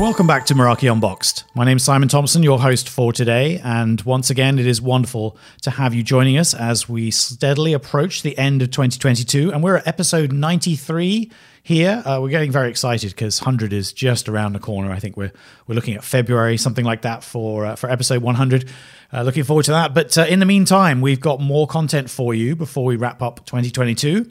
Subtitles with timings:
[0.00, 1.44] Welcome back to Meraki Unboxed.
[1.54, 5.36] My name is Simon Thompson, your host for today, and once again, it is wonderful
[5.60, 9.76] to have you joining us as we steadily approach the end of 2022, and we're
[9.76, 11.30] at episode 93
[11.62, 12.02] here.
[12.06, 14.90] Uh, we're getting very excited because 100 is just around the corner.
[14.90, 15.32] I think we're
[15.66, 18.70] we're looking at February, something like that for uh, for episode 100.
[19.12, 19.92] Uh, looking forward to that.
[19.92, 23.44] But uh, in the meantime, we've got more content for you before we wrap up
[23.44, 24.30] 2022.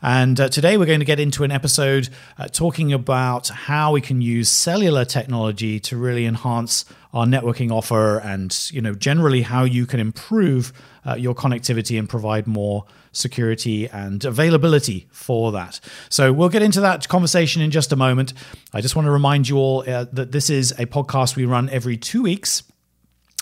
[0.00, 2.08] And uh, today we're going to get into an episode
[2.38, 8.18] uh, talking about how we can use cellular technology to really enhance our networking offer
[8.18, 10.72] and, you know, generally how you can improve
[11.04, 15.80] uh, your connectivity and provide more security and availability for that.
[16.10, 18.34] So we'll get into that conversation in just a moment.
[18.72, 21.68] I just want to remind you all uh, that this is a podcast we run
[21.70, 22.62] every two weeks.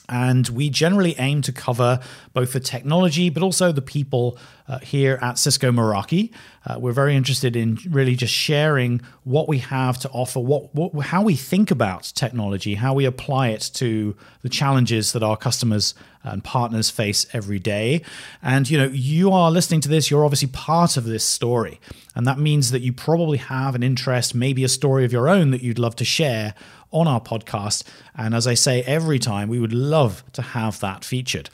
[0.09, 2.01] And we generally aim to cover
[2.33, 4.39] both the technology, but also the people
[4.69, 6.33] uh, here at Cisco Meraki.
[6.67, 11.07] Uh, we're very interested in really just sharing what we have to offer, what, what,
[11.07, 15.95] how we think about technology, how we apply it to the challenges that our customers
[16.27, 18.03] and partners face every day.
[18.43, 21.81] And you know, you are listening to this, you're obviously part of this story.
[22.15, 25.51] And that means that you probably have an interest, maybe a story of your own
[25.51, 26.55] that you'd love to share
[26.91, 27.85] on our podcast.
[28.17, 31.51] And as I say every time, we would love to have that featured.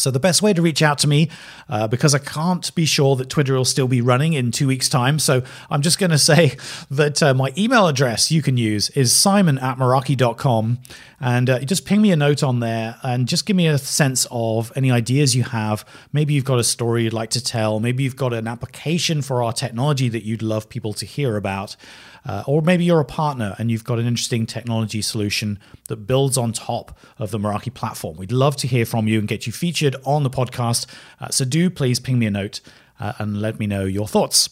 [0.00, 1.28] So, the best way to reach out to me,
[1.68, 4.88] uh, because I can't be sure that Twitter will still be running in two weeks'
[4.88, 5.18] time.
[5.18, 6.56] So, I'm just going to say
[6.90, 10.78] that uh, my email address you can use is simon at meraki.com.
[11.22, 14.26] And uh, just ping me a note on there and just give me a sense
[14.30, 15.84] of any ideas you have.
[16.14, 17.78] Maybe you've got a story you'd like to tell.
[17.78, 21.76] Maybe you've got an application for our technology that you'd love people to hear about.
[22.26, 26.36] Uh, or maybe you're a partner and you've got an interesting technology solution that builds
[26.36, 28.16] on top of the Meraki platform.
[28.16, 30.86] We'd love to hear from you and get you featured on the podcast.
[31.20, 32.60] Uh, so do please ping me a note
[32.98, 34.50] uh, and let me know your thoughts.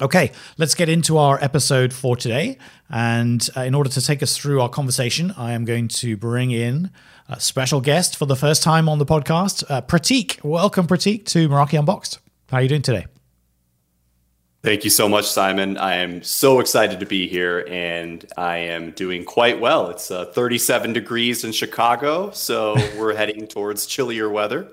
[0.00, 2.56] Okay, let's get into our episode for today.
[2.88, 6.52] And uh, in order to take us through our conversation, I am going to bring
[6.52, 6.90] in
[7.28, 10.42] a special guest for the first time on the podcast, uh, Pratik.
[10.44, 12.18] Welcome, Pratik, to Meraki Unboxed.
[12.50, 13.06] How are you doing today?
[14.62, 15.78] Thank you so much, Simon.
[15.78, 19.88] I am so excited to be here and I am doing quite well.
[19.88, 24.68] It's uh, 37 degrees in Chicago, so we're heading towards chillier weather.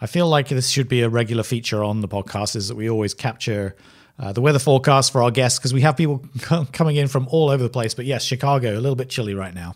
[0.00, 2.88] I feel like this should be a regular feature on the podcast is that we
[2.88, 3.76] always capture
[4.18, 6.24] uh, the weather forecast for our guests because we have people
[6.72, 7.92] coming in from all over the place.
[7.92, 9.74] But yes, Chicago, a little bit chilly right now.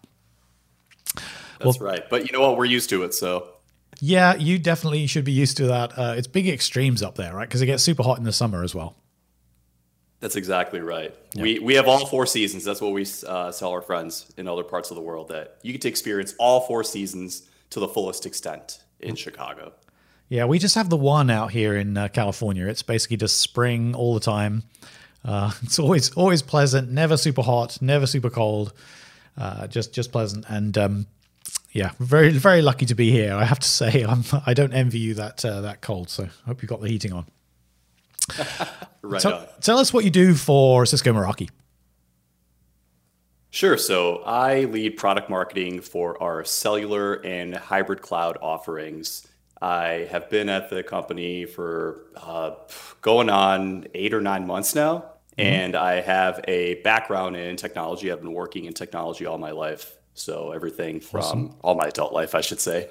[1.59, 2.09] That's well, right.
[2.09, 2.57] But you know what?
[2.57, 3.49] We're used to it, so.
[4.01, 5.99] Yeah, you definitely should be used to that.
[5.99, 7.47] Uh, it's big extremes up there, right?
[7.47, 8.97] Because it gets super hot in the summer as well.
[10.23, 11.13] That's exactly right.
[11.35, 11.43] Yep.
[11.43, 12.63] We we have all four seasons.
[12.63, 15.73] That's what we uh, tell our friends in other parts of the world that you
[15.73, 19.73] get to experience all four seasons to the fullest extent in Chicago.
[20.29, 22.69] Yeah, we just have the one out here in uh, California.
[22.69, 24.63] It's basically just spring all the time.
[25.25, 28.73] Uh, it's always always pleasant, never super hot, never super cold.
[29.37, 31.07] Uh, just just pleasant, and um,
[31.73, 33.35] yeah, very very lucky to be here.
[33.35, 36.11] I have to say, I'm I don't envy you that uh, that cold.
[36.11, 37.27] So I hope you got the heating on.
[39.03, 41.49] right tell, tell, us what you do for Cisco Meraki.
[43.51, 43.77] Sure.
[43.77, 49.29] So I lead product marketing for our cellular and hybrid cloud offerings.
[49.61, 52.53] I have been at the company for uh,
[53.03, 55.05] going on eight or nine months now,
[55.37, 55.41] mm-hmm.
[55.41, 58.11] and I have a background in technology.
[58.11, 59.97] I've been working in technology all my life.
[60.15, 61.57] So everything from awesome.
[61.63, 62.89] all my adult life, I should say,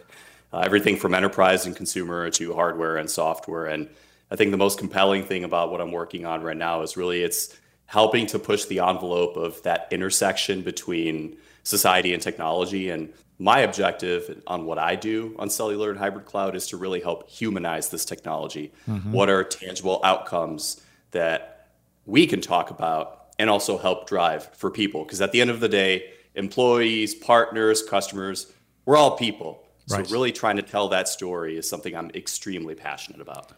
[0.54, 3.90] uh, everything from enterprise and consumer to hardware and software and
[4.32, 7.22] I think the most compelling thing about what I'm working on right now is really
[7.22, 7.56] it's
[7.86, 12.90] helping to push the envelope of that intersection between society and technology.
[12.90, 17.02] And my objective on what I do on cellular and hybrid cloud is to really
[17.02, 18.72] help humanize this technology.
[18.88, 19.12] Mm-hmm.
[19.12, 20.82] What are tangible outcomes
[21.12, 21.68] that
[22.06, 25.04] we can talk about and also help drive for people?
[25.04, 28.54] Because at the end of the day, employees, partners, customers,
[28.86, 29.66] we're all people.
[29.88, 30.10] So, right.
[30.10, 33.52] really trying to tell that story is something I'm extremely passionate about.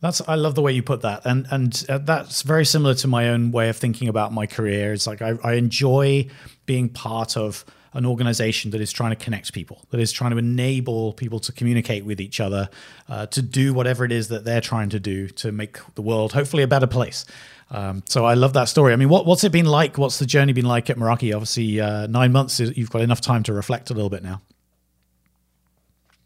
[0.00, 3.08] That's I love the way you put that, and and uh, that's very similar to
[3.08, 4.92] my own way of thinking about my career.
[4.92, 6.28] It's like I, I enjoy
[6.66, 7.64] being part of
[7.94, 11.52] an organization that is trying to connect people, that is trying to enable people to
[11.52, 12.68] communicate with each other,
[13.08, 16.32] uh, to do whatever it is that they're trying to do to make the world
[16.32, 17.24] hopefully a better place.
[17.70, 18.92] Um, so I love that story.
[18.92, 19.98] I mean, what, what's it been like?
[19.98, 21.34] What's the journey been like at Meraki?
[21.34, 22.60] Obviously, uh, nine months.
[22.60, 24.40] You've got enough time to reflect a little bit now.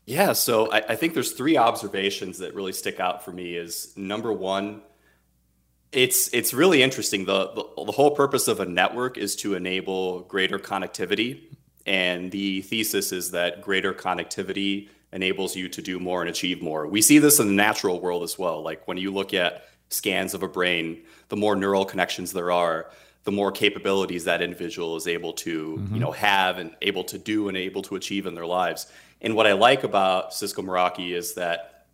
[0.04, 3.54] Yeah, so I, I, think there's three observations that really stick out for me.
[3.54, 4.82] Is number one,
[5.93, 7.25] it's it's really interesting.
[7.25, 11.43] The, the the whole purpose of a network is to enable greater connectivity,
[11.87, 16.87] and the thesis is that greater connectivity enables you to do more and achieve more.
[16.87, 18.62] We see this in the natural world as well.
[18.62, 22.90] Like when you look at scans of a brain, the more neural connections there are,
[23.24, 25.94] the more capabilities that individual is able to mm-hmm.
[25.94, 28.86] you know have and able to do and able to achieve in their lives.
[29.20, 31.86] And what I like about Cisco Meraki is that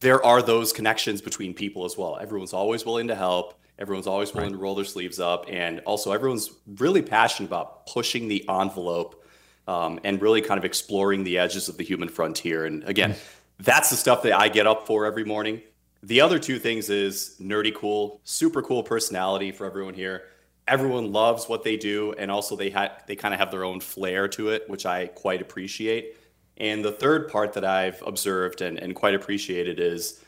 [0.00, 2.18] there are those connections between people as well.
[2.20, 3.54] Everyone's always willing to help.
[3.78, 4.56] Everyone's always willing right.
[4.56, 9.24] to roll their sleeves up, and also everyone's really passionate about pushing the envelope
[9.68, 12.64] um, and really kind of exploring the edges of the human frontier.
[12.64, 13.62] And again, mm-hmm.
[13.62, 15.62] that's the stuff that I get up for every morning.
[16.02, 20.24] The other two things is nerdy cool, super cool personality for everyone here.
[20.68, 23.80] Everyone loves what they do, and also they ha- they kind of have their own
[23.80, 26.16] flair to it, which I quite appreciate.
[26.58, 30.22] And the third part that I've observed and, and quite appreciated is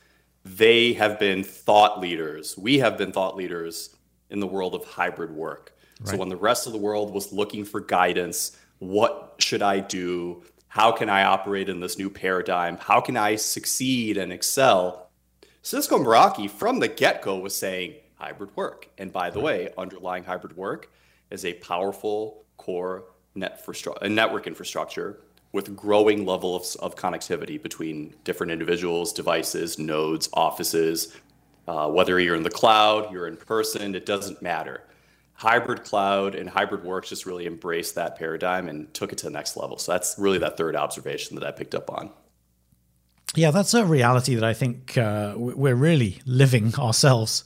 [0.45, 2.57] they have been thought leaders.
[2.57, 3.95] We have been thought leaders
[4.31, 5.77] in the world of hybrid work.
[6.01, 6.11] Right.
[6.11, 10.45] So when the rest of the world was looking for guidance, what should I do?
[10.69, 12.79] How can I operate in this new paradigm?
[12.79, 15.11] How can I succeed and excel?
[15.63, 18.89] Cisco Meraki from the get go was saying hybrid work.
[18.99, 20.91] And by the way, underlying hybrid work
[21.31, 23.75] is a powerful core net for,
[24.09, 25.21] network infrastructure
[25.53, 31.17] with growing levels of connectivity between different individuals, devices, nodes, offices.
[31.67, 34.83] Uh, whether you're in the cloud, you're in person, it doesn't matter.
[35.35, 39.31] Hybrid cloud and hybrid work just really embraced that paradigm and took it to the
[39.31, 39.79] next level.
[39.79, 42.11] So that's really that third observation that I picked up on.
[43.35, 47.45] Yeah, that's a reality that I think uh, we're really living ourselves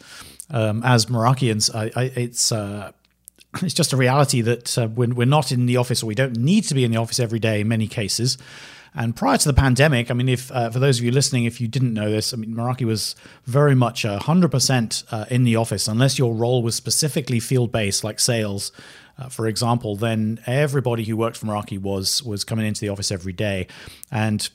[0.50, 1.75] um, as Merakians.
[1.75, 2.93] I, I, it's uh,
[3.62, 6.37] it's just a reality that uh, when we're not in the office or we don't
[6.37, 8.38] need to be in the office every day in many cases.
[8.96, 11.61] And prior to the pandemic, I mean, if uh, for those of you listening, if
[11.61, 15.56] you didn't know this, I mean, Meraki was very much hundred uh, percent in the
[15.56, 18.70] office, unless your role was specifically field based, like sales,
[19.19, 19.97] uh, for example.
[19.97, 23.67] Then everybody who worked for Meraki was was coming into the office every day,
[24.12, 24.49] and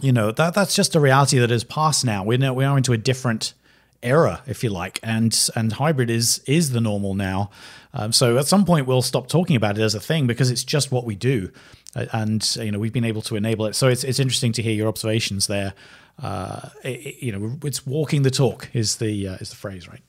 [0.00, 2.24] you know that that's just a reality that has passed now.
[2.24, 3.54] We know we are into a different
[4.02, 7.50] era, if you like, and and hybrid is is the normal now.
[7.94, 10.64] Um, so at some point we'll stop talking about it as a thing because it's
[10.64, 11.50] just what we do,
[11.94, 13.74] uh, and you know we've been able to enable it.
[13.74, 15.74] So it's it's interesting to hear your observations there.
[16.22, 20.02] Uh, it, you know, it's walking the talk is the uh, is the phrase, right?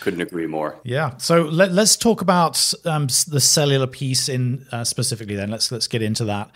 [0.00, 0.78] Couldn't agree more.
[0.84, 1.16] Yeah.
[1.16, 5.36] So let, us talk about um, the cellular piece in uh, specifically.
[5.36, 6.50] Then let's let's get into that.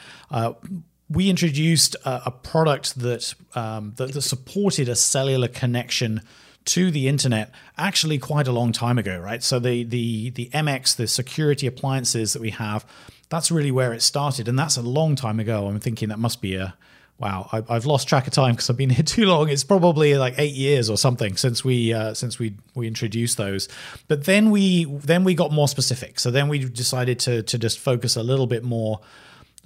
[1.08, 6.23] We introduced a, a product that, um, that, that supported a cellular connection
[6.67, 9.43] to the internet actually quite a long time ago, right?
[9.43, 12.85] So the the the MX, the security appliances that we have,
[13.29, 15.69] that's really where it started, and that's a long time ago.
[15.69, 16.75] I'm thinking that must be a
[17.19, 17.49] wow.
[17.52, 19.49] I, have lost track of time because I've been here too long.
[19.49, 23.69] It's probably like eight years or something since we uh, since we we introduced those.
[24.09, 26.19] But then we then we got more specific.
[26.19, 29.00] So then we decided to to just focus a little bit more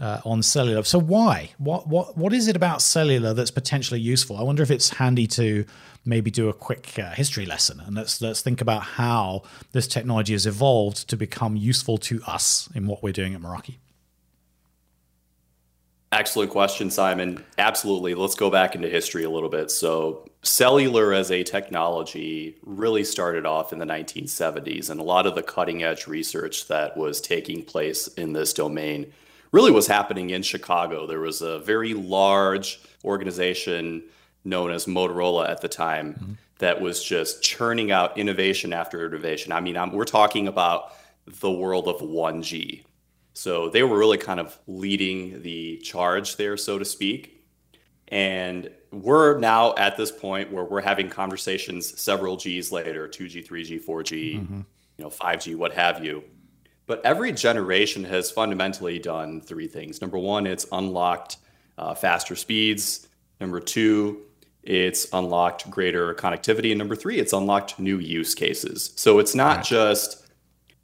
[0.01, 0.83] uh, on cellular.
[0.83, 1.51] So why?
[1.59, 4.37] What what what is it about cellular that's potentially useful?
[4.37, 5.65] I wonder if it's handy to
[6.05, 9.43] maybe do a quick uh, history lesson and let's let's think about how
[9.73, 13.77] this technology has evolved to become useful to us in what we're doing at Meraki.
[16.13, 17.45] Excellent question, Simon.
[17.57, 18.15] Absolutely.
[18.15, 19.71] Let's go back into history a little bit.
[19.71, 25.37] So, cellular as a technology really started off in the 1970s, and a lot of
[25.37, 29.13] the cutting edge research that was taking place in this domain
[29.53, 31.07] really was happening in Chicago.
[31.07, 34.05] There was a very large organization
[34.45, 36.33] known as Motorola at the time mm-hmm.
[36.59, 39.53] that was just churning out innovation after innovation.
[39.53, 40.93] I mean, I'm, we're talking about
[41.27, 42.85] the world of 1G.
[43.35, 47.45] So they were really kind of leading the charge there, so to speak.
[48.09, 53.85] And we're now at this point where we're having conversations several G's later 2G, 3G,
[53.85, 54.61] 4G, mm-hmm.
[54.97, 56.25] you know, 5G, what have you
[56.91, 60.01] but every generation has fundamentally done three things.
[60.01, 61.37] Number one, it's unlocked
[61.79, 63.07] uh, faster speeds.
[63.41, 64.23] Number two,
[64.65, 66.71] it's unlocked greater connectivity.
[66.71, 68.93] And number three, it's unlocked new use cases.
[68.97, 70.27] So it's not just,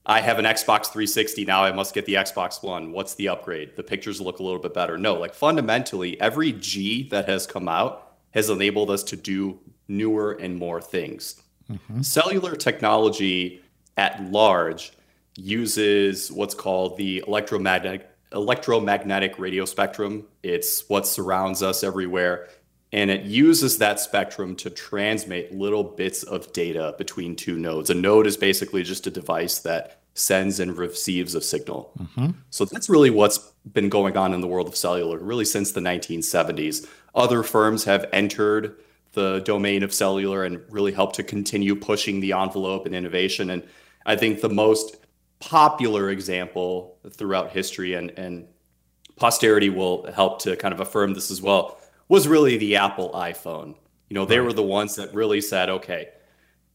[0.07, 2.93] I have an Xbox 360, now I must get the Xbox One.
[2.93, 3.75] What's the upgrade?
[3.75, 4.97] The pictures look a little bit better.
[4.97, 9.59] No, like fundamentally, every G that has come out has enabled us to do
[9.89, 11.43] newer and more things.
[11.69, 12.03] Mm-hmm.
[12.03, 13.61] Cellular technology
[13.97, 14.93] at large
[15.37, 20.27] uses what's called the electromagnetic electromagnetic radio spectrum.
[20.43, 22.49] It's what surrounds us everywhere.
[22.93, 27.91] And it uses that spectrum to transmit little bits of data between two nodes.
[27.91, 31.93] A node is basically just a device that sends and receives a signal.
[31.99, 32.31] Mm-hmm.
[32.51, 33.39] So that's really what's
[33.71, 36.89] been going on in the world of cellular, really since the 1970s.
[37.15, 38.77] Other firms have entered
[39.13, 43.51] the domain of cellular and really helped to continue pushing the envelope and innovation.
[43.51, 43.63] And
[44.07, 44.97] I think the most
[45.41, 48.47] popular example throughout history, and, and
[49.17, 51.79] posterity will help to kind of affirm this as well,
[52.09, 53.75] was really the Apple iPhone.
[54.09, 56.11] You know, they were the ones that really said, okay,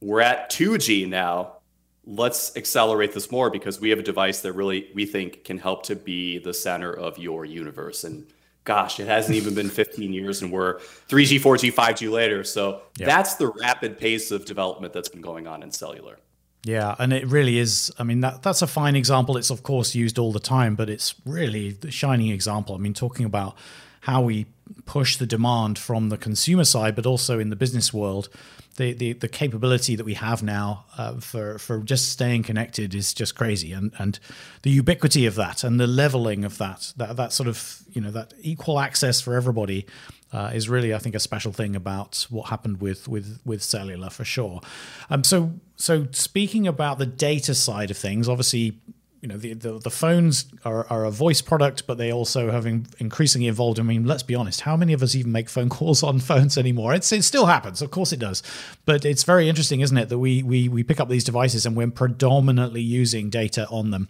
[0.01, 1.57] we're at 2G now.
[2.03, 5.83] let's accelerate this more because we have a device that really we think can help
[5.83, 8.03] to be the center of your universe.
[8.03, 8.25] And
[8.63, 12.43] gosh, it hasn't even been 15 years and we're 3G, 4G, 5G later.
[12.43, 13.05] So yeah.
[13.05, 16.17] that's the rapid pace of development that's been going on in cellular.
[16.63, 17.91] Yeah, and it really is.
[17.97, 19.35] I mean, that that's a fine example.
[19.37, 22.75] It's of course used all the time, but it's really the shining example.
[22.75, 23.55] I mean, talking about
[24.01, 24.45] how we
[24.85, 28.29] push the demand from the consumer side, but also in the business world,
[28.77, 33.13] the the, the capability that we have now uh, for for just staying connected is
[33.13, 34.19] just crazy, and and
[34.61, 38.11] the ubiquity of that and the leveling of that that that sort of you know
[38.11, 39.85] that equal access for everybody
[40.33, 44.09] uh, is really, I think, a special thing about what happened with with with cellular
[44.09, 44.61] for sure.
[45.09, 48.79] Um, so so speaking about the data side of things, obviously.
[49.21, 52.65] You know the, the, the phones are, are a voice product, but they also have
[52.65, 53.79] in, increasingly evolved.
[53.79, 56.57] I mean, let's be honest, how many of us even make phone calls on phones
[56.57, 56.95] anymore?
[56.95, 58.41] It's, it still happens, of course it does,
[58.85, 61.75] but it's very interesting, isn't it, that we we we pick up these devices and
[61.77, 64.09] we're predominantly using data on them.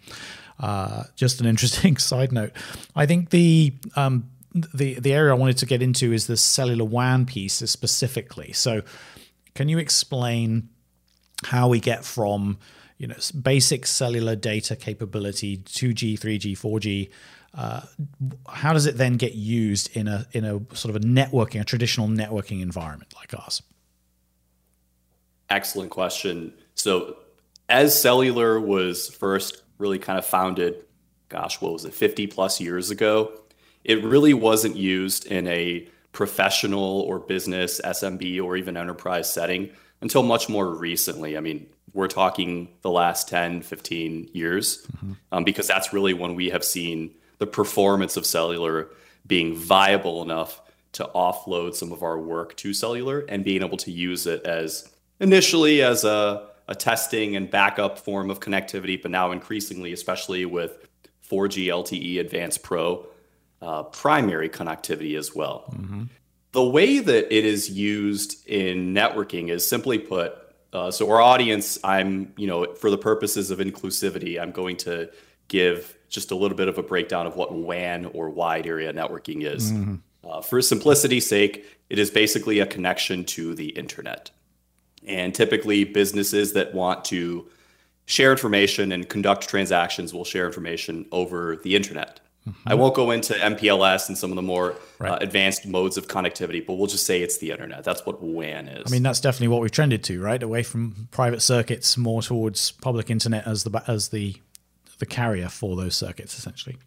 [0.61, 2.51] Uh, just an interesting side note.
[2.95, 6.85] I think the um, the the area I wanted to get into is the cellular
[6.85, 8.53] WAN piece specifically.
[8.53, 8.81] So,
[9.55, 10.69] can you explain
[11.45, 12.59] how we get from
[13.01, 17.09] you know basic cellular data capability, 2G, 3G, 4G?
[17.53, 17.81] Uh,
[18.47, 21.65] how does it then get used in a in a sort of a networking, a
[21.65, 23.61] traditional networking environment like ours?
[25.49, 26.53] Excellent question.
[26.75, 27.17] So,
[27.67, 30.85] as cellular was first really kind of founded,
[31.27, 33.33] gosh, what was it, 50 plus years ago?
[33.83, 39.69] it really wasn't used in a professional or business SMB or even enterprise setting
[40.01, 41.37] until much more recently.
[41.37, 45.13] I mean, we're talking the last 10, 15 years, mm-hmm.
[45.31, 48.89] um, because that's really when we have seen the performance of cellular
[49.25, 50.61] being viable enough
[50.93, 54.89] to offload some of our work to cellular and being able to use it as
[55.19, 60.87] initially as a, a testing and backup form of connectivity, but now increasingly, especially with
[61.29, 63.05] 4G LTE Advanced Pro,
[63.61, 65.65] uh, primary connectivity as well.
[65.71, 66.03] Mm-hmm.
[66.51, 70.35] The way that it is used in networking is simply put.
[70.73, 75.09] Uh, so our audience, I'm, you know, for the purposes of inclusivity, I'm going to
[75.47, 79.43] give just a little bit of a breakdown of what WAN or wide area networking
[79.43, 79.71] is.
[79.71, 79.95] Mm-hmm.
[80.23, 84.31] Uh, for simplicity's sake, it is basically a connection to the internet.
[85.05, 87.49] And typically, businesses that want to
[88.05, 92.19] share information and conduct transactions will share information over the internet.
[92.65, 95.13] I won't go into MPLS and some of the more right.
[95.13, 97.83] uh, advanced modes of connectivity, but we'll just say it's the internet.
[97.83, 98.83] That's what WAN is.
[98.85, 100.41] I mean, that's definitely what we've trended to, right?
[100.41, 104.35] Away from private circuits, more towards public internet as the as the
[104.99, 106.77] the carrier for those circuits, essentially.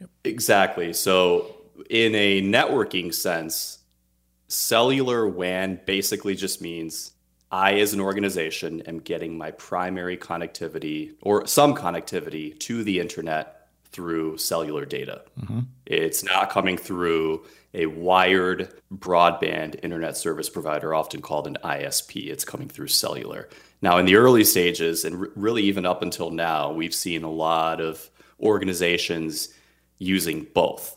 [0.00, 0.10] Yep.
[0.24, 0.92] Exactly.
[0.92, 1.56] So,
[1.88, 3.78] in a networking sense,
[4.48, 7.12] cellular WAN basically just means
[7.50, 13.61] I, as an organization, am getting my primary connectivity or some connectivity to the internet
[13.92, 15.22] through cellular data.
[15.40, 15.60] Mm-hmm.
[15.86, 17.44] It's not coming through
[17.74, 22.28] a wired broadband internet service provider, often called an ISP.
[22.28, 23.48] It's coming through cellular.
[23.80, 27.80] Now, in the early stages, and really even up until now, we've seen a lot
[27.80, 29.50] of organizations
[29.98, 30.96] using both.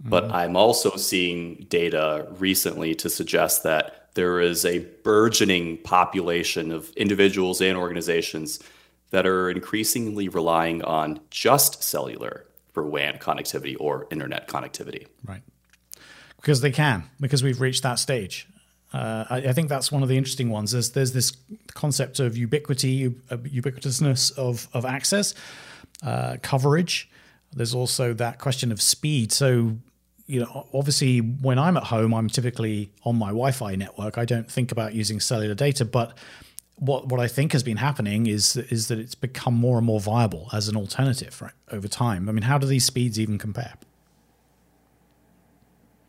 [0.00, 0.10] Mm-hmm.
[0.10, 6.90] But I'm also seeing data recently to suggest that there is a burgeoning population of
[6.96, 8.60] individuals and organizations
[9.10, 15.06] that are increasingly relying on just cellular for WAN connectivity or internet connectivity.
[15.24, 15.42] Right.
[16.36, 18.48] Because they can, because we've reached that stage.
[18.92, 20.72] Uh, I, I, think that's one of the interesting ones.
[20.72, 21.32] There's, there's this
[21.74, 25.34] concept of ubiquity, uh, ubiquitousness of, of access,
[26.02, 27.08] uh, coverage.
[27.52, 29.30] There's also that question of speed.
[29.30, 29.76] So,
[30.26, 34.18] you know, obviously, when I'm at home, I'm typically on my Wi Fi network.
[34.18, 36.16] I don't think about using cellular data, but
[36.80, 40.00] what what I think has been happening is is that it's become more and more
[40.00, 42.28] viable as an alternative right over time.
[42.28, 43.74] I mean, how do these speeds even compare?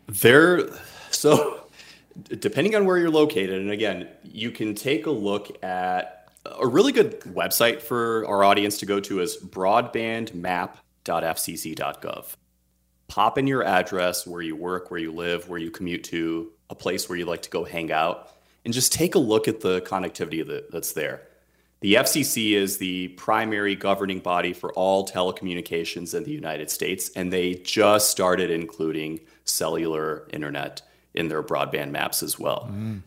[0.08, 0.68] They're
[1.12, 1.62] so
[2.28, 6.94] depending on where you're located, and again, you can take a look at a really
[6.94, 12.26] good website for our audience to go to is broadbandmap.fcc.gov.
[13.08, 16.76] Pop in your address, where you work, where you live, where you commute to, a
[16.76, 18.30] place where you like to go hang out
[18.64, 21.22] and just take a look at the connectivity that, that's there.
[21.82, 27.34] The FCC is the primary governing body for all telecommunications in the United States, and
[27.34, 30.84] they just started including cellular internet
[31.16, 32.70] in their broadband maps as well.
[32.72, 33.02] Mm.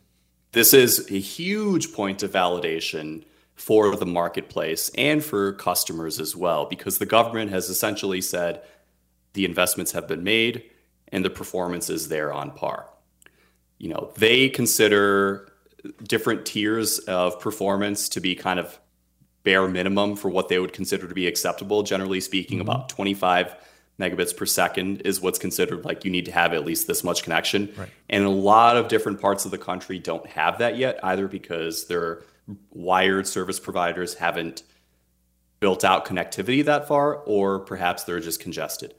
[0.50, 6.66] This is a huge point of validation for the marketplace and for customers as well,
[6.66, 8.60] because the government has essentially said
[9.34, 10.64] the investments have been made
[11.08, 12.88] and the performance is there on par
[13.78, 15.48] you know, they consider
[16.02, 18.78] different tiers of performance to be kind of
[19.42, 21.82] bare minimum for what they would consider to be acceptable.
[21.82, 22.68] Generally speaking, mm-hmm.
[22.68, 23.54] about 25
[24.00, 27.22] megabits per second is what's considered like you need to have at least this much
[27.22, 27.72] connection.
[27.76, 27.90] Right.
[28.08, 31.86] And a lot of different parts of the country don't have that yet, either because
[31.86, 32.22] their
[32.70, 34.62] wired service providers haven't
[35.60, 38.94] built out connectivity that far, or perhaps they're just congested.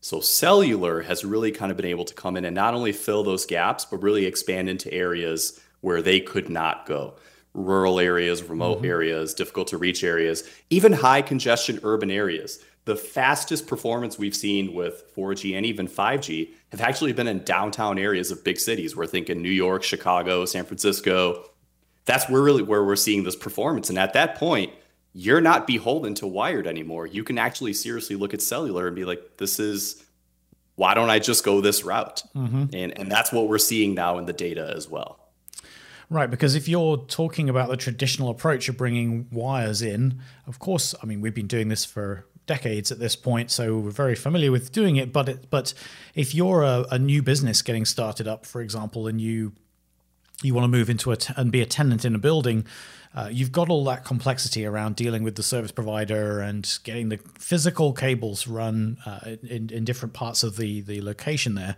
[0.00, 3.24] So cellular has really kind of been able to come in and not only fill
[3.24, 7.14] those gaps, but really expand into areas where they could not go.
[7.54, 8.86] Rural areas, remote mm-hmm.
[8.86, 14.72] areas, difficult to reach areas, even high congestion urban areas the fastest performance we've seen
[14.72, 18.96] with 4G and even 5G have actually been in downtown areas of big cities.
[18.96, 21.44] We're thinking New York, Chicago, San Francisco.
[22.06, 23.90] That's where really where we're seeing this performance.
[23.90, 24.72] And at that point,
[25.18, 27.04] you're not beholden to wired anymore.
[27.04, 30.04] You can actually seriously look at cellular and be like, this is
[30.76, 32.22] why don't I just go this route?
[32.36, 32.66] Mm-hmm.
[32.72, 35.18] And and that's what we're seeing now in the data as well.
[36.08, 40.94] Right, because if you're talking about the traditional approach of bringing wires in, of course,
[41.02, 44.50] I mean, we've been doing this for decades at this point, so we're very familiar
[44.52, 45.12] with doing it.
[45.12, 45.74] But it, but
[46.14, 49.52] if you're a, a, new business getting started up, for example, and you
[50.44, 52.64] you want to move into it and be a tenant in a building,
[53.14, 57.18] uh, you've got all that complexity around dealing with the service provider and getting the
[57.38, 61.76] physical cables run uh, in, in different parts of the the location there.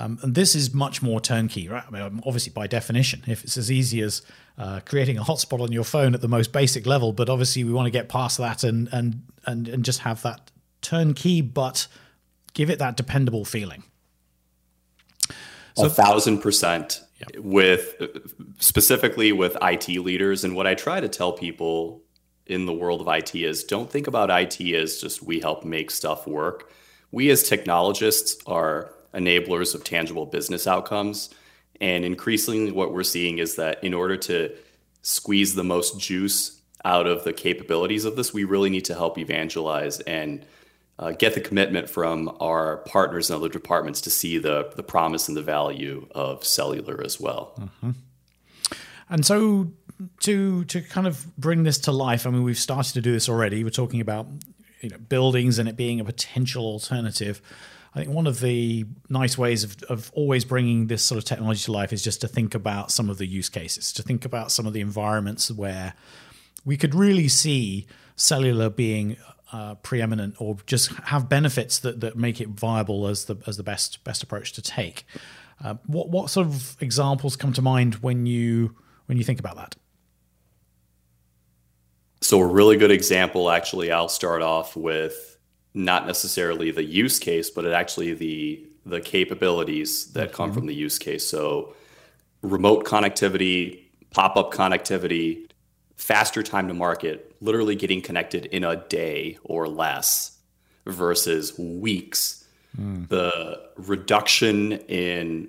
[0.00, 1.84] Um, and this is much more turnkey, right?
[1.86, 4.22] I mean, obviously, by definition, if it's as easy as
[4.56, 7.72] uh, creating a hotspot on your phone at the most basic level, but obviously we
[7.72, 10.50] want to get past that and and and and just have that
[10.80, 11.86] turnkey, but
[12.54, 13.84] give it that dependable feeling.
[15.74, 17.02] So, a thousand percent
[17.38, 17.94] with
[18.58, 22.02] specifically with IT leaders, and what I try to tell people
[22.46, 25.90] in the world of IT is don't think about IT as just we help make
[25.90, 26.72] stuff work.
[27.10, 31.30] We as technologists are enablers of tangible business outcomes.
[31.80, 34.54] And increasingly, what we're seeing is that in order to
[35.02, 39.18] squeeze the most juice out of the capabilities of this, we really need to help
[39.18, 40.44] evangelize and
[40.98, 45.28] uh, get the commitment from our partners in other departments to see the, the promise
[45.28, 47.54] and the value of cellular as well.
[47.58, 47.90] Mm-hmm.
[49.08, 49.72] And so,
[50.20, 53.28] to to kind of bring this to life, I mean, we've started to do this
[53.28, 53.62] already.
[53.62, 54.26] We're talking about
[54.80, 57.42] you know buildings and it being a potential alternative.
[57.94, 61.64] I think one of the nice ways of, of always bringing this sort of technology
[61.64, 64.50] to life is just to think about some of the use cases, to think about
[64.50, 65.92] some of the environments where
[66.64, 69.18] we could really see cellular being
[69.52, 73.62] uh, preeminent or just have benefits that, that make it viable as the as the
[73.62, 75.04] best best approach to take.
[75.62, 78.74] Uh, what what sort of examples come to mind when you
[79.06, 79.76] when you think about that?
[82.20, 85.38] So a really good example, actually, I'll start off with
[85.74, 90.36] not necessarily the use case, but actually the the capabilities that mm-hmm.
[90.36, 91.26] come from the use case.
[91.26, 91.74] So
[92.42, 95.48] remote connectivity, pop-up connectivity,
[95.96, 100.38] faster time to market, literally getting connected in a day or less
[100.86, 102.44] versus weeks.
[102.78, 103.08] Mm.
[103.08, 105.48] The reduction in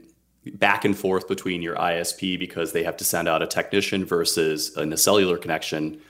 [0.55, 4.75] back and forth between your ISP because they have to send out a technician versus
[4.75, 6.01] a cellular connection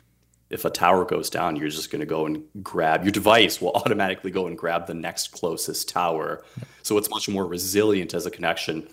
[0.53, 3.71] if a tower goes down, you're just going to go and grab your device will
[3.75, 6.43] automatically go and grab the next closest tower.
[6.83, 8.87] So it's much more resilient as a connection.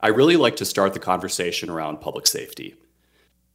[0.00, 2.74] I really like to start the conversation around public safety.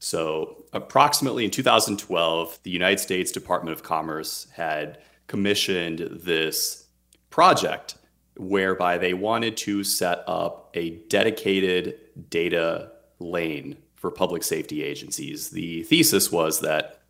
[0.04, 6.88] So, approximately in 2012, the United States Department of Commerce had commissioned this
[7.30, 7.96] project
[8.36, 12.00] whereby they wanted to set up a dedicated
[12.32, 15.52] data lane for public safety agencies.
[15.52, 17.04] The thesis was that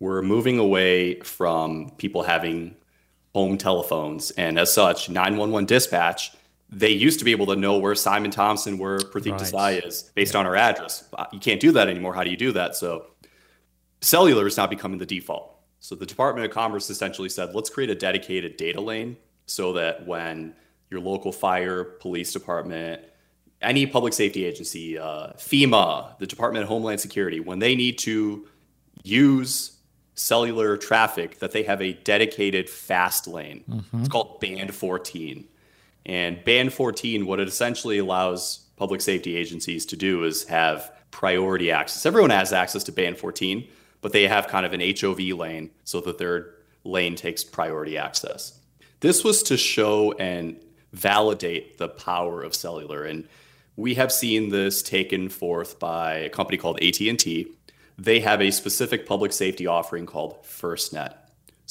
[0.00, 2.74] we're moving away from people having
[3.32, 4.32] home telephones.
[4.32, 6.32] And as such, 911 dispatch,
[6.72, 9.40] they used to be able to know where Simon Thompson, where Pratik right.
[9.40, 10.40] Desai is based yeah.
[10.40, 11.08] on our address.
[11.32, 12.14] You can't do that anymore.
[12.14, 12.74] How do you do that?
[12.74, 13.06] So
[14.00, 15.54] cellular is now becoming the default.
[15.80, 20.06] So the Department of Commerce essentially said, let's create a dedicated data lane so that
[20.06, 20.54] when
[20.90, 23.02] your local fire, police department,
[23.60, 28.46] any public safety agency, uh, FEMA, the Department of Homeland Security, when they need to
[29.02, 29.78] use
[30.14, 33.64] cellular traffic that they have a dedicated fast lane.
[33.68, 34.00] Mm-hmm.
[34.00, 35.48] It's called Band 14.
[36.06, 41.70] And Band 14, what it essentially allows public safety agencies to do is have priority
[41.70, 42.04] access.
[42.04, 43.66] Everyone has access to Band 14,
[44.00, 48.58] but they have kind of an HOV lane so that their lane takes priority access.
[49.00, 50.56] This was to show and
[50.92, 53.26] validate the power of cellular and
[53.74, 57.50] we have seen this taken forth by a company called AT&T
[57.98, 61.14] they have a specific public safety offering called FirstNet.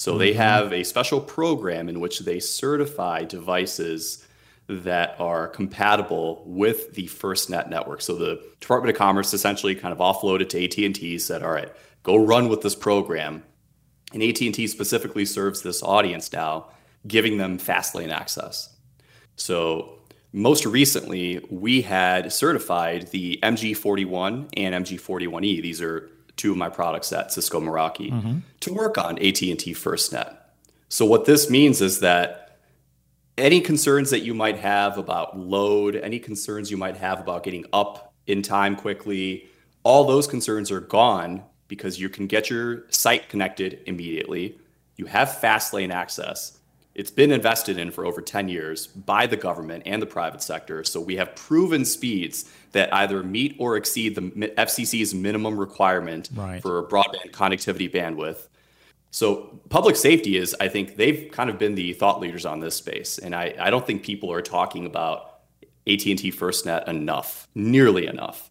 [0.01, 0.19] So mm-hmm.
[0.19, 4.25] they have a special program in which they certify devices
[4.67, 8.01] that are compatible with the FirstNet network.
[8.01, 12.15] So the Department of Commerce essentially kind of offloaded to AT&T said, "All right, go
[12.15, 13.43] run with this program.
[14.11, 16.69] And AT&T specifically serves this audience now,
[17.07, 18.75] giving them fast lane access.
[19.35, 19.99] So
[20.33, 25.61] most recently, we had certified the MG41 and MG41E.
[25.61, 28.39] These are two of my products at Cisco Meraki mm-hmm.
[28.61, 30.35] to work on AT&T FirstNet.
[30.89, 32.59] So what this means is that
[33.37, 37.65] any concerns that you might have about load, any concerns you might have about getting
[37.73, 39.47] up in time quickly,
[39.83, 44.59] all those concerns are gone because you can get your site connected immediately.
[44.97, 46.59] You have fast lane access.
[46.93, 50.83] It's been invested in for over 10 years by the government and the private sector.
[50.83, 56.61] So we have proven speeds that either meet or exceed the FCC's minimum requirement right.
[56.61, 58.47] for broadband connectivity bandwidth.
[59.11, 62.75] So public safety is, I think, they've kind of been the thought leaders on this
[62.75, 65.41] space, and I, I don't think people are talking about
[65.85, 68.49] AT&T FirstNet enough, nearly enough.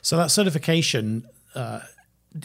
[0.00, 1.80] So that certification, uh,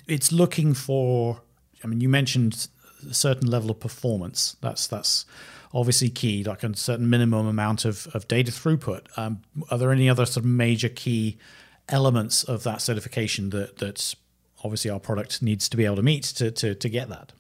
[0.08, 1.42] it's looking for.
[1.84, 2.68] I mean, you mentioned
[3.10, 4.56] a certain level of performance.
[4.62, 5.26] That's that's
[5.74, 9.06] obviously key, like a certain minimum amount of, of data throughput.
[9.18, 11.38] Um, are there any other sort of major key
[11.90, 14.16] elements of that certification that that
[14.64, 17.34] obviously our product needs to be able to meet to to, to get that?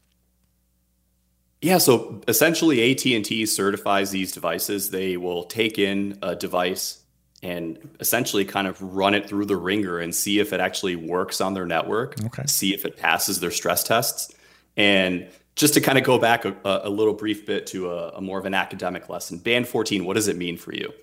[1.61, 4.91] Yeah, so essentially AT&T certifies these devices.
[4.91, 7.01] They will take in a device
[7.41, 11.41] and essentially kind of run it through the wringer and see if it actually works
[11.41, 12.43] on their network, okay.
[12.45, 14.33] see if it passes their stress tests.
[14.75, 18.21] And just to kind of go back a, a little brief bit to a, a,
[18.21, 20.93] more of an academic lesson, band 14, what does it mean for you?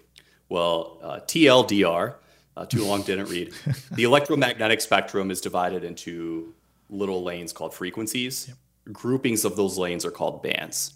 [0.48, 2.14] Well, uh, TLDR,
[2.56, 3.52] uh, too long didn't read.
[3.90, 6.54] the electromagnetic spectrum is divided into
[6.88, 8.46] little lanes called frequencies.
[8.48, 8.56] Yep
[8.92, 10.94] groupings of those lanes are called bands.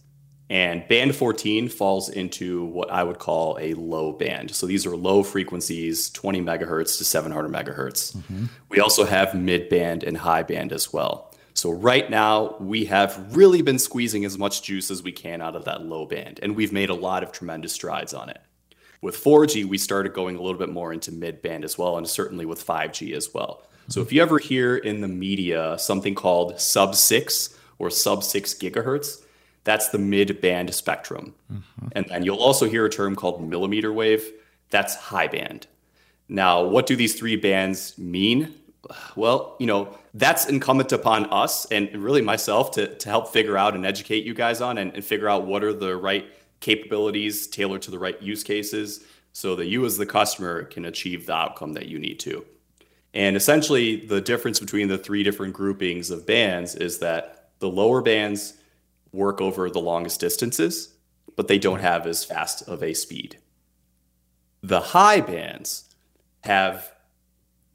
[0.51, 4.55] And band 14 falls into what I would call a low band.
[4.55, 8.17] So these are low frequencies, 20 megahertz to 700 megahertz.
[8.17, 8.47] Mm-hmm.
[8.71, 11.28] We also have mid band and high band as well.
[11.59, 15.57] So right now, we have really been squeezing as much juice as we can out
[15.57, 18.41] of that low band, and we've made a lot of tremendous strides on it.
[19.03, 22.09] With 4G, we started going a little bit more into mid band as well, and
[22.09, 23.65] certainly with 5G as well.
[23.89, 28.55] So if you ever hear in the media something called sub six, or sub six
[28.55, 29.25] gigahertz,
[29.65, 31.35] that's the mid band spectrum.
[31.53, 31.89] Mm-hmm.
[31.91, 34.31] And then you'll also hear a term called millimeter wave.
[34.71, 35.67] That's high band.
[36.29, 38.55] Now, what do these three bands mean?
[39.17, 43.75] Well, you know, that's incumbent upon us and really myself to, to help figure out
[43.75, 46.27] and educate you guys on and, and figure out what are the right
[46.61, 51.27] capabilities tailored to the right use cases so that you as the customer can achieve
[51.27, 52.45] the outcome that you need to.
[53.15, 58.03] And essentially, the difference between the three different groupings of bands is that the lower
[58.03, 58.55] bands
[59.13, 60.95] work over the longest distances,
[61.37, 63.39] but they don't have as fast of a speed.
[64.63, 65.95] The high bands
[66.43, 66.93] have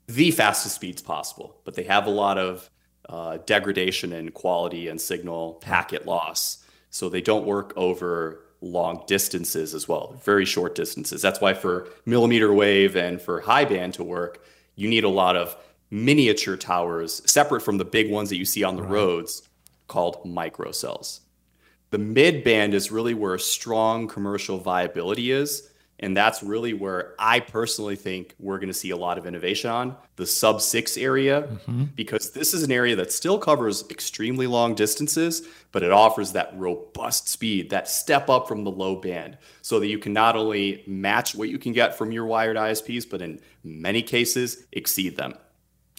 [0.08, 2.70] the fastest speeds possible, but they have a lot of
[3.10, 6.63] uh, degradation in quality and signal packet loss.
[6.89, 11.22] So they don't work over long distances as well, very short distances.
[11.22, 14.44] That's why for millimeter wave and for high band to work,
[14.76, 15.56] you need a lot of
[15.92, 18.92] miniature towers separate from the big ones that you see on the right.
[18.92, 19.48] roads
[19.88, 21.20] called microcells.
[21.92, 25.70] The mid band is really where strong commercial viability is.
[26.04, 29.70] And that's really where I personally think we're going to see a lot of innovation
[29.70, 31.86] on the sub six area, mm-hmm.
[31.96, 36.52] because this is an area that still covers extremely long distances, but it offers that
[36.58, 40.84] robust speed, that step up from the low band, so that you can not only
[40.86, 45.34] match what you can get from your wired ISPs, but in many cases, exceed them.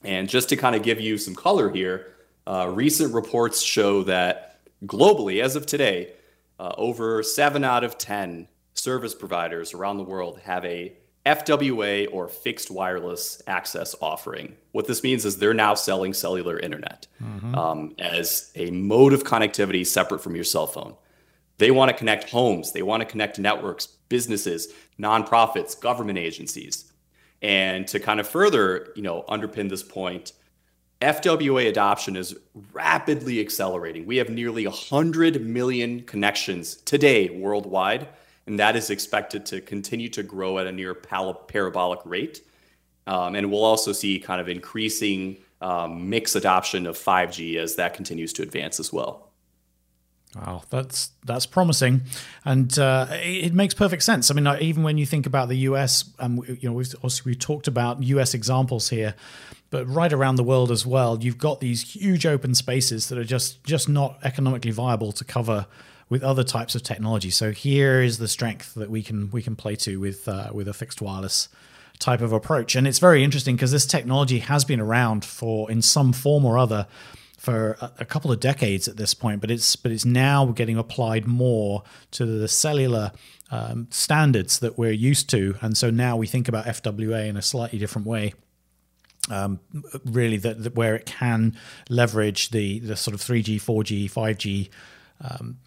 [0.04, 2.12] And just to kind of give you some color here,
[2.46, 6.12] uh, recent reports show that globally, as of today,
[6.60, 10.92] uh, over seven out of 10 service providers around the world have a
[11.24, 14.56] FWA or fixed wireless access offering.
[14.72, 17.54] What this means is they're now selling cellular internet mm-hmm.
[17.54, 20.94] um, as a mode of connectivity separate from your cell phone.
[21.58, 24.68] They want to connect homes, they want to connect networks, businesses,
[25.00, 26.92] nonprofits, government agencies.
[27.40, 30.32] And to kind of further, you know, underpin this point,
[31.00, 32.36] FWA adoption is
[32.72, 34.06] rapidly accelerating.
[34.06, 38.08] We have nearly 100 million connections today worldwide,
[38.46, 42.42] and that is expected to continue to grow at a near parabolic rate.
[43.06, 47.94] Um, and we'll also see kind of increasing um, mix adoption of 5G as that
[47.94, 49.30] continues to advance as well.
[50.36, 52.02] Wow, that's that's promising,
[52.44, 54.32] and uh, it, it, makes perfect sense.
[54.32, 57.36] I mean, even when you think about the US, um, you know, we've also we
[57.36, 59.14] talked about US examples here,
[59.70, 63.24] but right around the world as well, you've got these huge open spaces that are
[63.24, 65.66] just just not economically viable to cover
[66.08, 67.30] with other types of technology.
[67.30, 70.68] So here is the strength that we can we can play to with uh, with
[70.68, 71.48] a fixed wireless
[71.98, 75.82] type of approach, and it's very interesting because this technology has been around for in
[75.82, 76.86] some form or other
[77.44, 80.78] for a, a, couple of decades at this point, but it's but it's now getting
[80.78, 83.12] applied more to the cellular
[83.50, 87.42] um, standards that we're used to, and so now we think about FWA in a
[87.42, 88.34] slightly different way.
[89.30, 89.60] Um,
[90.04, 91.56] really, that, where it can
[91.88, 94.68] leverage the the sort of 3G, 4G, 5G
[95.20, 95.58] um,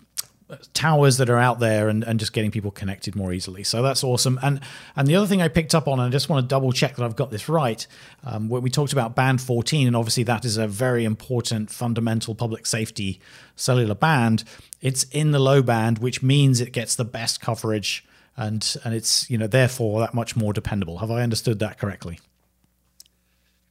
[0.74, 3.64] towers that are out there and, and just getting people connected more easily.
[3.64, 4.40] So that's awesome.
[4.42, 4.62] And
[4.96, 6.96] and the other thing I picked up on, and I just want to double check
[6.96, 7.86] that I've got this right,
[8.24, 12.34] um, when we talked about band 14, and obviously that is a very important fundamental
[12.34, 13.20] public safety
[13.56, 14.44] cellular band.
[14.82, 18.06] It's in the low band, which means it gets the best coverage
[18.38, 21.00] and and it's you know therefore that much more dependable.
[21.00, 22.20] Have I understood that correctly?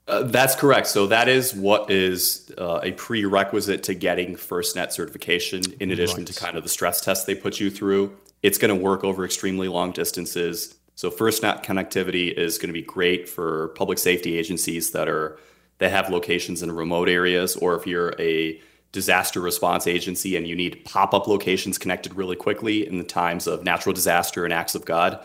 [0.08, 0.86] Uh, that's correct.
[0.86, 5.62] So that is what is uh, a prerequisite to getting FirstNet certification.
[5.80, 6.26] In addition right.
[6.28, 9.24] to kind of the stress test they put you through, it's going to work over
[9.24, 10.76] extremely long distances.
[10.94, 15.38] So FirstNet connectivity is going to be great for public safety agencies that are
[15.78, 18.58] that have locations in remote areas, or if you're a
[18.92, 23.62] disaster response agency and you need pop-up locations connected really quickly in the times of
[23.62, 25.22] natural disaster and acts of God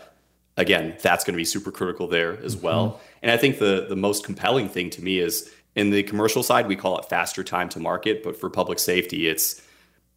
[0.62, 2.64] again, that's going to be super critical there as mm-hmm.
[2.64, 3.00] well.
[3.20, 6.66] And I think the the most compelling thing to me is in the commercial side,
[6.66, 9.62] we call it faster time to market, but for public safety, it's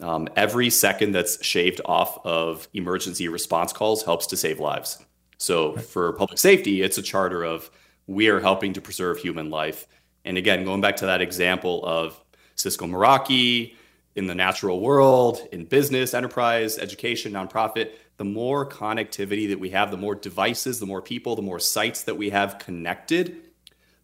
[0.02, 5.04] um, every second that's shaved off of emergency response calls helps to save lives.
[5.38, 7.70] So for public safety, it's a charter of
[8.08, 9.88] we are helping to preserve human life.
[10.26, 12.20] And again, going back to that example of
[12.56, 13.76] Cisco Meraki
[14.16, 19.92] in the natural world, in business, enterprise, education, nonprofit, the more connectivity that we have,
[19.92, 23.42] the more devices, the more people, the more sites that we have connected,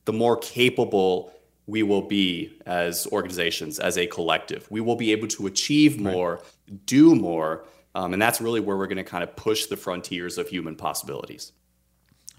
[0.06, 1.32] the more capable
[1.68, 4.70] we will be as organizations, as a collective.
[4.70, 6.86] We will be able to achieve more, right.
[6.86, 7.66] do more.
[7.96, 10.76] Um, and that's really where we're going to kind of push the frontiers of human
[10.76, 11.54] possibilities.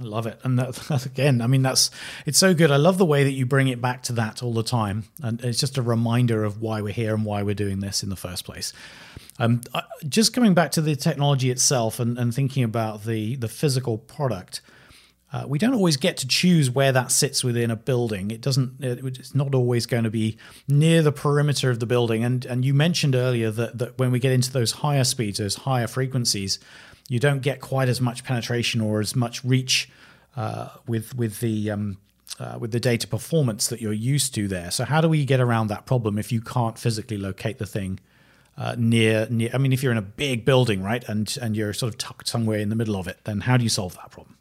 [0.03, 0.41] I love it.
[0.43, 1.91] And that, again, I mean, that's
[2.27, 2.71] it's so good.
[2.71, 5.05] I love the way that you bring it back to that all the time.
[5.23, 8.11] And it's just a reminder of why we're here and why we're doing this in
[8.11, 8.73] the first place.
[9.39, 9.63] Um,
[10.09, 14.61] just coming back to the technology itself and, and thinking about the, the physical product,
[15.33, 18.31] uh, we don't always get to choose where that sits within a building.
[18.31, 18.77] It doesn't.
[18.81, 20.37] It's not always going to be
[20.69, 22.23] near the perimeter of the building.
[22.23, 25.55] And and you mentioned earlier that that when we get into those higher speeds, those
[25.55, 26.59] higher frequencies,
[27.09, 29.89] you don't get quite as much penetration or as much reach
[30.37, 31.99] uh, with with the um,
[32.39, 34.71] uh, with the data performance that you're used to there.
[34.71, 38.01] So how do we get around that problem if you can't physically locate the thing
[38.57, 39.51] uh, near near?
[39.53, 42.29] I mean, if you're in a big building, right, and and you're sort of tucked
[42.29, 44.37] somewhere in the middle of it, then how do you solve that problem?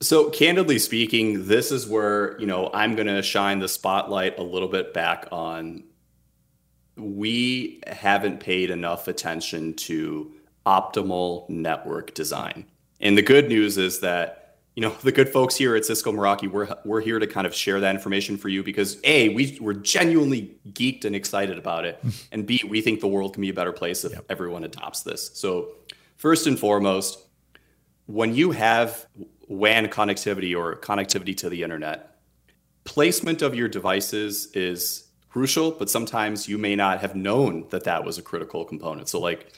[0.00, 4.42] So, candidly speaking, this is where you know I'm going to shine the spotlight a
[4.42, 5.84] little bit back on.
[6.96, 10.32] We haven't paid enough attention to
[10.66, 12.66] optimal network design,
[13.00, 16.50] and the good news is that you know the good folks here at Cisco Meraki,
[16.50, 19.74] we're we're here to kind of share that information for you because a we we're
[19.74, 22.10] genuinely geeked and excited about it, hmm.
[22.32, 24.24] and b we think the world can be a better place if yep.
[24.28, 25.30] everyone adopts this.
[25.34, 25.68] So
[26.16, 27.18] first and foremost,
[28.06, 29.06] when you have
[29.48, 32.18] WAN connectivity or connectivity to the internet,
[32.84, 38.04] placement of your devices is crucial, but sometimes you may not have known that that
[38.04, 39.08] was a critical component.
[39.08, 39.52] So like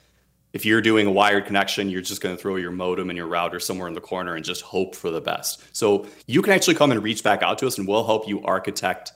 [0.52, 3.26] if you're doing a wired connection, you're just going to throw your modem and your
[3.26, 5.62] router somewhere in the corner and just hope for the best.
[5.76, 8.42] So you can actually come and reach back out to us and we'll help you
[8.42, 9.12] architect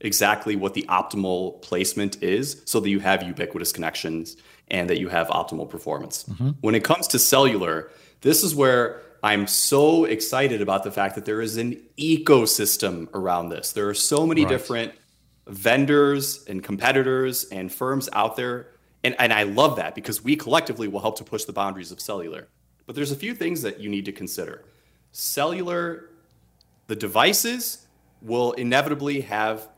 [0.00, 4.36] exactly what the optimal placement is so that you have ubiquitous connections
[4.68, 6.24] and that you have optimal performance.
[6.24, 6.50] Mm-hmm.
[6.60, 11.24] When it comes to cellular, this is where I'm so excited about the fact that
[11.24, 13.72] there is an ecosystem around this.
[13.72, 14.50] There are so many right.
[14.50, 14.92] different
[15.46, 18.68] vendors and competitors and firms out there
[19.06, 22.00] and, and I love that because we collectively will help to push the boundaries of
[22.00, 22.48] cellular.
[22.86, 24.64] But there's a few things that you need to consider.
[25.12, 26.10] Cellular,
[26.88, 27.86] the devices
[28.20, 29.68] will inevitably have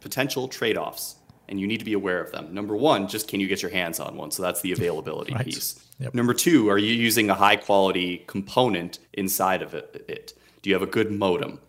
[0.00, 1.16] potential trade offs,
[1.48, 2.54] and you need to be aware of them.
[2.54, 4.30] Number one, just can you get your hands on one?
[4.30, 5.44] So that's the availability right.
[5.44, 5.78] piece.
[5.98, 6.14] Yep.
[6.14, 10.32] Number two, are you using a high quality component inside of it?
[10.62, 11.60] Do you have a good modem?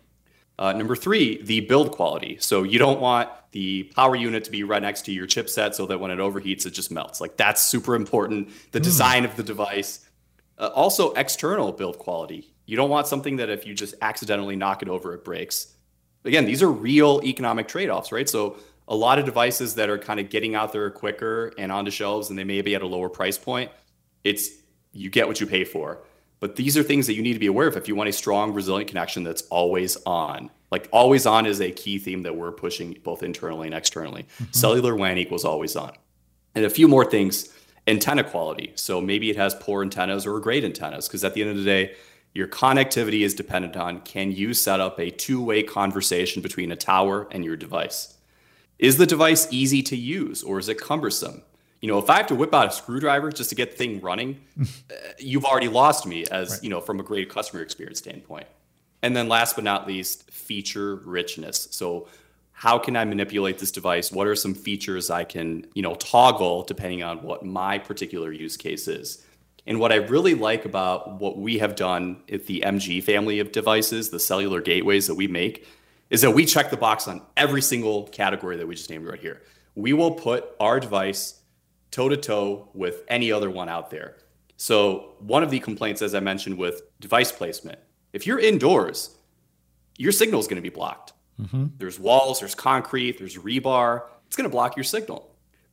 [0.58, 2.38] Uh, number three, the build quality.
[2.40, 5.86] So you don't want the power unit to be right next to your chipset so
[5.88, 7.20] that when it overheats, it just melts.
[7.20, 8.50] Like that's super important.
[8.72, 8.84] The hmm.
[8.84, 9.26] design mm.
[9.26, 10.06] of the device.
[10.58, 12.54] Uh, also, external build quality.
[12.66, 15.74] You don't want something that if you just accidentally knock it over, it breaks.
[16.26, 18.30] Again, these are real economic trade offs, right?
[18.30, 18.58] So
[18.88, 22.30] a lot of devices that are kind of getting out there quicker and onto shelves
[22.30, 23.72] and they may be at a lower price point,
[24.24, 24.50] it's
[24.92, 26.04] you get what you pay for.
[26.40, 28.14] But these are things that you need to be aware of if you want a
[28.14, 30.50] strong, resilient connection that's always on.
[30.72, 34.24] Like always on is a key theme that we're pushing both internally and externally.
[34.24, 34.52] Mm-hmm.
[34.52, 35.94] Cellular WAN equals always on.
[36.56, 37.50] And a few more things
[37.88, 38.72] antenna quality.
[38.76, 41.64] So maybe it has poor antennas or great antennas, because at the end of the
[41.64, 41.96] day,
[42.34, 46.76] your connectivity is dependent on can you set up a two way conversation between a
[46.76, 48.16] tower and your device?
[48.78, 51.42] Is the device easy to use or is it cumbersome?
[51.82, 54.02] You know, if I have to whip out a screwdriver just to get the thing
[54.02, 54.66] running, uh,
[55.18, 56.64] you've already lost me as, right.
[56.64, 58.48] you know, from a great customer experience standpoint.
[59.02, 61.70] And then last but not least, feature richness.
[61.72, 62.08] So
[62.52, 64.12] how can I manipulate this device?
[64.12, 68.58] What are some features I can, you know, toggle depending on what my particular use
[68.58, 69.24] case is?
[69.66, 73.52] And what I really like about what we have done with the MG family of
[73.52, 75.68] devices, the cellular gateways that we make,
[76.10, 79.20] is that we check the box on every single category that we just named right
[79.20, 79.42] here.
[79.76, 81.40] We will put our device
[81.92, 84.18] toe to toe with any other one out there.
[84.58, 87.80] So, one of the complaints, as I mentioned, with device placement,
[88.14, 89.16] if you're indoors,
[89.98, 91.14] your signal is going to be blocked.
[91.40, 91.68] Mm-hmm.
[91.78, 94.04] There's walls, there's concrete, there's rebar.
[94.28, 95.30] It's going to block your signal.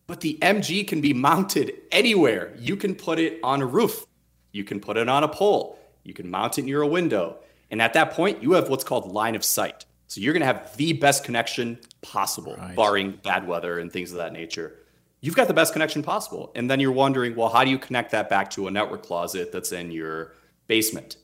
[0.07, 2.55] But the MG can be mounted anywhere.
[2.59, 4.07] You can put it on a roof,
[4.53, 7.38] you can put it on a pole, you can mount it near a window.
[7.70, 9.87] And at that point, you have what's called line of sight.
[10.07, 12.77] So you're going to have the best connection possible, right.
[12.77, 14.79] barring bad weather and things of that nature.
[15.20, 16.53] You've got the best connection possible.
[16.55, 19.51] And then you're wondering, well, how do you connect that back to a network closet
[19.51, 20.35] that's in your
[20.68, 21.16] basement?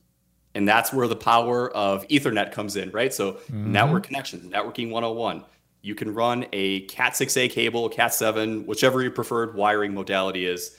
[0.54, 3.12] And that's where the power of Ethernet comes in, right?
[3.12, 3.72] So, mm-hmm.
[3.72, 5.44] network connections, networking 101.
[5.80, 10.76] You can run a Cat 6A cable, Cat 7, whichever your preferred wiring modality is,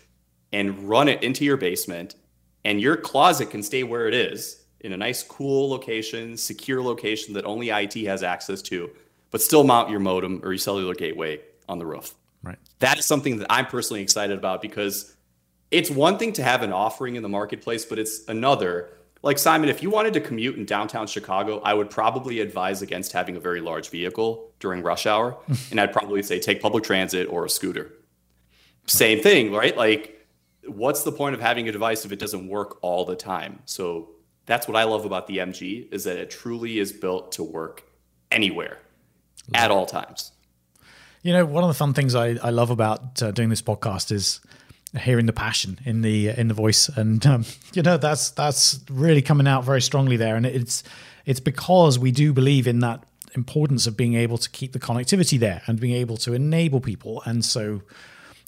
[0.54, 2.16] and run it into your basement.
[2.64, 7.34] And your closet can stay where it is in a nice, cool location, secure location
[7.34, 8.90] that only IT has access to,
[9.32, 12.16] but still mount your modem or your cellular gateway on the roof.
[12.42, 12.58] Right.
[12.80, 15.16] That is something that I'm personally excited about because
[15.72, 18.90] it's one thing to have an offering in the marketplace, but it's another
[19.24, 23.14] like Simon, if you wanted to commute in downtown Chicago, I would probably advise against
[23.14, 25.38] having a very large vehicle during rush hour.
[25.72, 27.94] and I'd probably say take public transit or a scooter.
[28.86, 29.76] Same thing, right?
[29.78, 30.28] Like,
[30.68, 33.60] what's the point of having a device if it doesn't work all the time?
[33.64, 34.10] So
[34.46, 37.86] that's what I love about the MG is that it truly is built to work
[38.30, 38.80] anywhere
[39.54, 40.34] at all times.
[41.22, 44.12] You know, one of the fun things I, I love about uh, doing this podcast
[44.12, 44.42] is
[44.98, 49.22] hearing the passion in the in the voice, and um, you know that's that's really
[49.22, 50.84] coming out very strongly there, and it's
[51.26, 53.04] it's because we do believe in that
[53.36, 57.22] importance of being able to keep the connectivity there and being able to enable people,
[57.26, 57.82] and so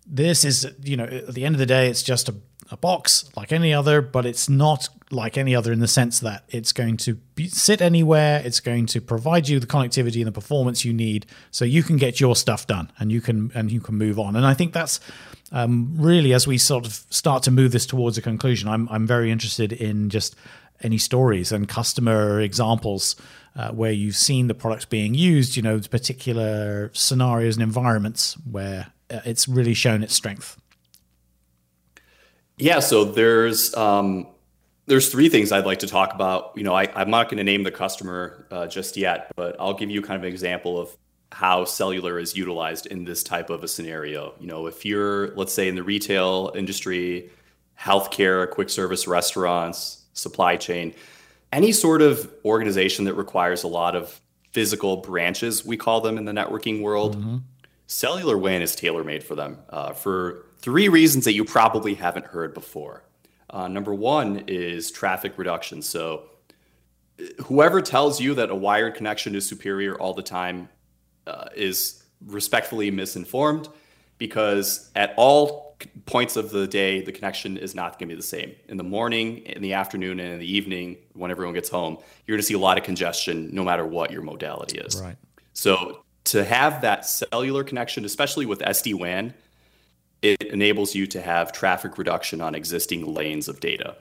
[0.06, 2.36] this is you know at the end of the day, it's just a
[2.72, 6.44] a box like any other, but it's not like any other in the sense that
[6.50, 8.42] it's going to be, sit anywhere.
[8.44, 11.98] It's going to provide you the connectivity and the performance you need, so you can
[11.98, 14.36] get your stuff done and you can and you can move on.
[14.36, 15.00] And I think that's
[15.52, 18.68] um, really as we sort of start to move this towards a conclusion.
[18.68, 20.36] I'm I'm very interested in just
[20.82, 23.16] any stories and customer examples
[23.56, 25.56] uh, where you've seen the products being used.
[25.56, 30.60] You know, particular scenarios and environments where uh, it's really shown its strength.
[32.58, 34.28] Yeah, so there's um,
[34.88, 36.54] there's three things I'd like to talk about.
[36.56, 39.74] You know, I, am not going to name the customer uh, just yet, but I'll
[39.74, 40.96] give you kind of an example of
[41.32, 44.34] how cellular is utilized in this type of a scenario.
[44.40, 47.30] You know, if you're, let's say, in the retail industry,
[47.80, 50.94] healthcare, quick service restaurants, supply chain,
[51.52, 54.20] any sort of organization that requires a lot of
[54.52, 57.38] physical branches, we call them in the networking world, mm-hmm.
[57.88, 62.26] cellular WAN is tailor made for them uh, for three reasons that you probably haven't
[62.26, 63.04] heard before.
[63.50, 65.82] Uh, number one is traffic reduction.
[65.82, 66.24] So,
[67.46, 70.68] whoever tells you that a wired connection is superior all the time
[71.28, 73.70] uh, is respectfully misinformed
[74.18, 75.66] because at all
[76.06, 78.56] points of the day, the connection is not going to be the same.
[78.70, 82.36] In the morning, in the afternoon, and in the evening, when everyone gets home, you're
[82.36, 85.02] going to see a lot of congestion no matter what your modality is.
[85.02, 85.18] Right.
[85.54, 89.34] So, to have that cellular connection, especially with SD WAN,
[90.22, 93.96] it enables you to have traffic reduction on existing lanes of data.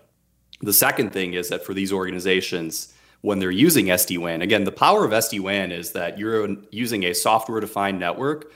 [0.63, 2.94] The second thing is that for these organizations,
[3.25, 7.05] when they're using SD WAN, again, the power of SD WAN is that you're using
[7.05, 8.53] a software defined network.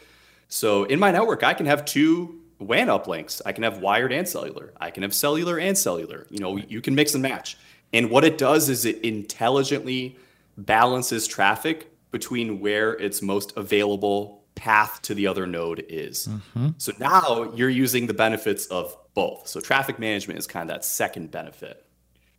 [0.49, 3.41] So in my network, I can have two WAN uplinks.
[3.47, 4.75] I can have wired and cellular.
[4.79, 6.27] I can have cellular and cellular.
[6.29, 7.57] You know, you can mix and match.
[7.95, 10.19] And what it does is it intelligently
[10.59, 16.29] balances traffic between where it's most available path to the other node is.
[16.29, 16.69] Mm-hmm.
[16.77, 19.49] So now you're using the benefits of both.
[19.49, 21.88] So traffic management is kind of that second benefit.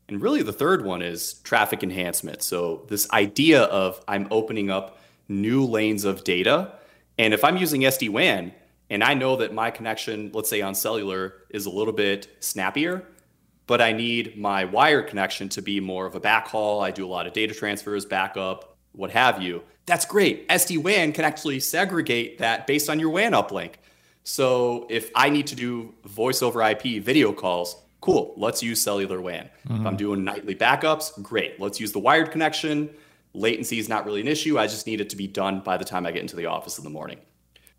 [0.10, 2.42] And really the third one is traffic enhancement.
[2.42, 6.74] So this idea of I'm opening up new lanes of data.
[7.18, 8.54] And if I'm using SD WAN
[8.90, 13.06] and I know that my connection, let's say on cellular, is a little bit snappier,
[13.68, 16.84] but I need my wire connection to be more of a backhaul.
[16.84, 20.48] I do a lot of data transfers, backup, what have you that's great.
[20.50, 23.74] SD WAN can actually segregate that based on your WAN uplink.
[24.24, 29.22] So if I need to do voice over IP video calls, cool, let's use cellular
[29.22, 29.46] WAN.
[29.46, 29.74] Mm-hmm.
[29.74, 29.96] If I'm mm-hmm.
[29.96, 32.90] doing nightly backups, great, let's use the wired connection.
[33.34, 34.58] Latency is not really an issue.
[34.58, 36.78] I just need it to be done by the time I get into the office
[36.78, 37.20] in the morning.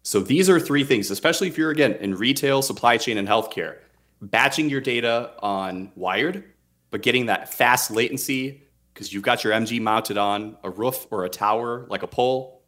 [0.03, 3.79] So these are three things, especially if you're again in retail, supply chain, and healthcare.
[4.23, 6.45] Batching your data on wired,
[6.91, 8.63] but getting that fast latency
[8.93, 12.63] because you've got your MG mounted on a roof or a tower, like a pole,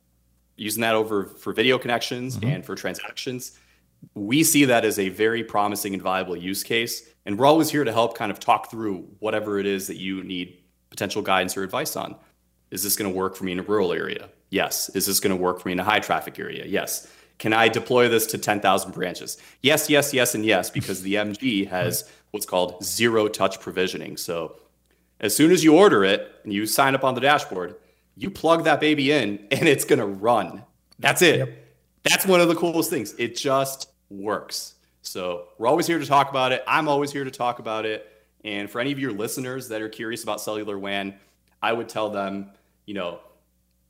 [0.56, 2.48] using that over for video connections mm-hmm.
[2.48, 3.58] and for transactions.
[4.14, 7.08] We see that as a very promising and viable use case.
[7.24, 10.24] And we're always here to help kind of talk through whatever it is that you
[10.24, 10.58] need
[10.90, 12.16] potential guidance or advice on.
[12.70, 14.28] Is this going to work for me in a rural area?
[14.50, 14.88] Yes.
[14.90, 16.64] Is this going to work for me in a high traffic area?
[16.66, 17.06] Yes.
[17.38, 19.38] Can I deploy this to 10,000 branches?
[19.62, 24.16] Yes, yes, yes, and yes, because the MG has what's called zero touch provisioning.
[24.16, 24.56] So
[25.20, 27.76] as soon as you order it and you sign up on the dashboard,
[28.16, 30.64] you plug that baby in and it's going to run.
[30.98, 31.38] That's it.
[31.38, 31.58] Yep.
[32.04, 33.14] That's one of the coolest things.
[33.18, 34.74] It just works.
[35.02, 36.62] So we're always here to talk about it.
[36.66, 38.08] I'm always here to talk about it.
[38.44, 41.14] And for any of your listeners that are curious about cellular WAN,
[41.62, 42.50] I would tell them,
[42.86, 43.20] you know,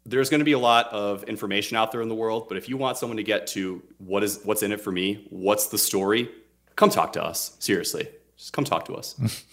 [0.04, 2.68] there's going to be a lot of information out there in the world, but if
[2.68, 5.78] you want someone to get to what is what's in it for me, what's the
[5.78, 6.28] story,
[6.76, 7.56] come talk to us.
[7.60, 8.08] Seriously.
[8.36, 9.14] Just come talk to us.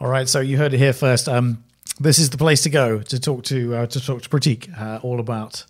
[0.00, 1.28] All right, so you heard it here first.
[1.28, 1.62] Um,
[2.00, 4.98] this is the place to go to talk to uh, to talk to Pratik uh,
[5.02, 5.64] all about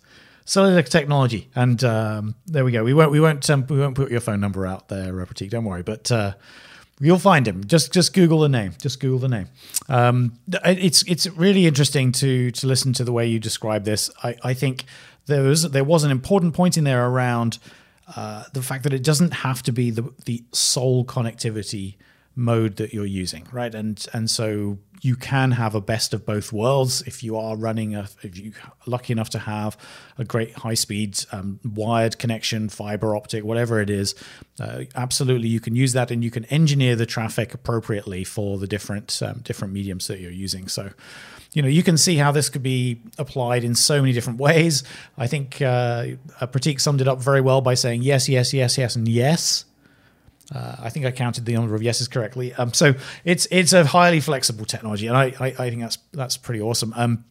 [0.45, 1.49] cellular technology.
[1.55, 2.83] And um, there we go.
[2.83, 5.49] We won't we won't um, we won't put your phone number out there, Pratik.
[5.49, 5.83] Don't worry.
[5.83, 6.33] But uh,
[6.99, 7.65] you'll find him.
[7.65, 8.73] Just just Google the name.
[8.81, 9.49] Just Google the name.
[9.89, 14.09] Um, it's it's really interesting to to listen to the way you describe this.
[14.23, 14.85] I, I think
[15.25, 17.59] there was there was an important point in there around
[18.15, 21.95] uh, the fact that it doesn't have to be the the sole connectivity
[22.35, 23.73] mode that you're using, right?
[23.73, 27.93] And and so you can have a best of both worlds if you are running
[27.93, 28.53] a if you
[28.85, 29.77] lucky enough to have
[30.17, 34.15] a great high speed um, wired connection, fiber optic, whatever it is.
[34.59, 38.67] Uh, absolutely, you can use that, and you can engineer the traffic appropriately for the
[38.67, 40.67] different um, different mediums that you're using.
[40.67, 40.89] So.
[41.55, 44.83] You know, you can see how this could be applied in so many different ways.
[45.19, 48.95] I think uh, Pratik summed it up very well by saying yes, yes, yes, yes,
[48.95, 49.65] and yes
[50.53, 52.53] uh, I think I counted the number of yeses correctly.
[52.53, 56.37] Um, so it's it's a highly flexible technology, and I, I, I think that's that's
[56.37, 56.93] pretty awesome.
[56.95, 57.25] Um,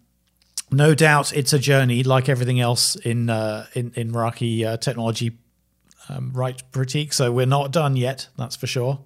[0.71, 5.39] no doubt, it's a journey like everything else in uh, in in uh, technology,
[6.09, 7.13] um, right, Pratik?
[7.13, 8.29] So we're not done yet.
[8.39, 9.01] That's for sure.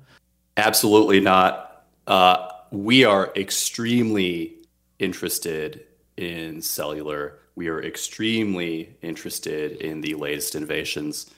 [0.56, 1.84] Absolutely not.
[2.06, 4.54] Uh, we are extremely
[4.98, 5.84] interested
[6.16, 7.38] in cellular.
[7.56, 11.30] We are extremely interested in the latest innovations.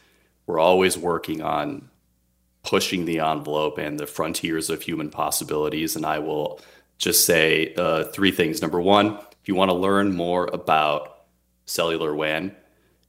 [0.47, 1.89] We're always working on
[2.63, 5.97] pushing the envelope and the frontiers of human possibilities.
[5.97, 6.61] And I will
[6.99, 8.61] just say uh, three things.
[8.61, 11.25] Number one, if you want to learn more about
[11.67, 12.55] cellular WAN,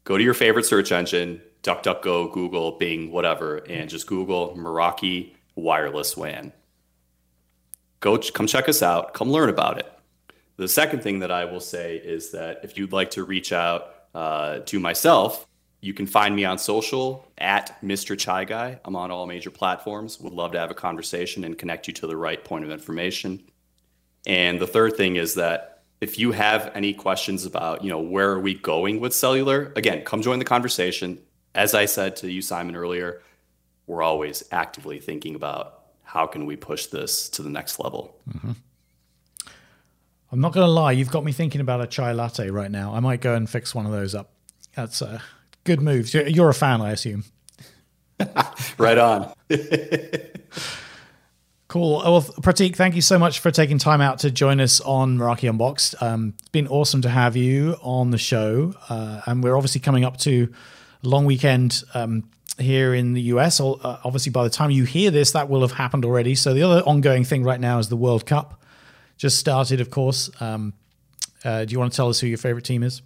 [0.04, 6.16] go to your favorite search engine, DuckDuckGo, Google, Bing, whatever, and just Google Meraki wireless
[6.16, 6.54] WAN.
[8.00, 9.14] Go come check us out.
[9.14, 9.92] Come learn about it.
[10.56, 13.94] The second thing that I will say is that if you'd like to reach out
[14.14, 15.48] uh, to myself,
[15.82, 18.18] you can find me on social at Mr.
[18.18, 18.80] Chai Guy.
[18.84, 20.20] I'm on all major platforms.
[20.20, 23.44] Would love to have a conversation and connect you to the right point of information.
[24.26, 28.32] And the third thing is that if you have any questions about, you know, where
[28.32, 31.20] are we going with cellular, again, come join the conversation.
[31.56, 33.22] As I said to you, Simon, earlier,
[33.88, 38.16] we're always actively thinking about how can we push this to the next level.
[38.30, 38.52] Mm-hmm.
[40.32, 42.94] I'm not going to lie, you've got me thinking about a chai latte right now.
[42.94, 44.32] I might go and fix one of those up.
[44.76, 45.20] That's uh,
[45.64, 46.14] Good moves.
[46.14, 47.24] You're a fan, I assume.
[48.78, 49.32] right on.
[51.68, 51.98] cool.
[51.98, 55.50] Well, Pratik, thank you so much for taking time out to join us on Meraki
[55.50, 56.02] Unboxed.
[56.02, 58.74] Um, it's been awesome to have you on the show.
[58.90, 60.52] Uh, and we're obviously coming up to
[61.04, 63.60] a long weekend um, here in the US.
[63.60, 66.36] Uh, obviously, by the time you hear this, that will have happened already.
[66.36, 68.64] So the other ongoing thing right now is the World Cup.
[69.18, 70.30] Just started, of course.
[70.42, 70.74] Um,
[71.44, 73.02] uh, do you want to tell us who your favorite team is?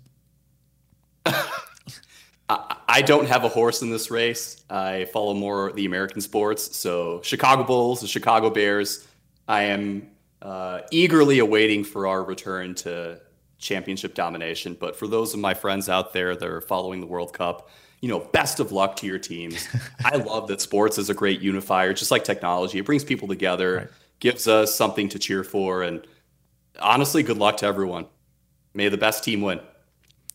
[2.88, 4.64] I don't have a horse in this race.
[4.70, 6.76] I follow more the American sports.
[6.76, 9.08] So Chicago Bulls, the Chicago Bears.
[9.47, 10.10] I am
[10.41, 13.20] uh, eagerly awaiting for our return to
[13.58, 14.76] championship domination.
[14.80, 17.70] But for those of my friends out there that are following the World Cup,
[18.01, 19.66] you know, best of luck to your teams.
[20.06, 22.80] I love that sports is a great unifier, just like technology.
[22.80, 23.88] It brings people together, right.
[24.20, 26.06] gives us something to cheer for, and
[26.82, 28.08] honestly, good luck to everyone.
[28.74, 29.62] May the best team win.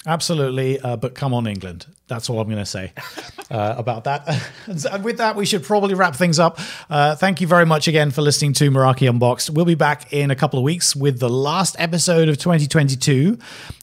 [0.07, 1.87] Absolutely, uh, but come on, England.
[2.07, 2.93] That's all I'm going to say
[3.51, 4.51] uh, about that.
[4.67, 6.61] and with that, we should probably wrap things up.
[6.89, 9.51] Uh, thank you very much again for listening to Meraki Unboxed.
[9.51, 13.39] We'll be back in a couple of weeks with the last episode of 2022.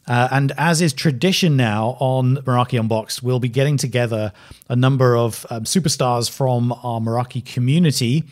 [0.08, 4.32] Uh, and as is tradition now on Meraki Unboxed, we'll be getting together
[4.70, 8.24] a number of um, superstars from our Meraki community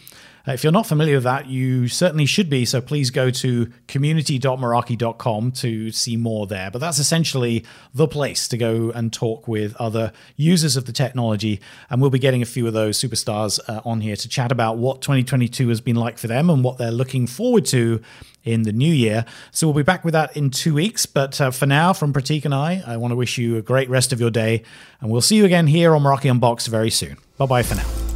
[0.46, 2.66] if you're not familiar with that, you certainly should be.
[2.66, 6.70] So please go to community.meraki.com to see more there.
[6.70, 7.64] But that's essentially
[7.94, 11.60] the place to go and talk with other users of the technology.
[11.88, 14.76] And we'll be getting a few of those superstars uh, on here to chat about
[14.76, 18.02] what 2022 has been like for them and what they're looking forward to
[18.44, 19.24] in the new year.
[19.50, 21.06] So we'll be back with that in two weeks.
[21.06, 23.88] But uh, for now, from Pratik and I, I want to wish you a great
[23.88, 24.62] rest of your day.
[25.00, 27.16] And we'll see you again here on Meraki Unboxed very soon.
[27.38, 28.13] Bye bye for now.